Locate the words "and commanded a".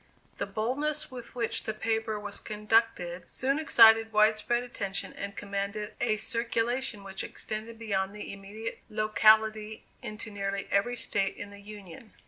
5.13-6.17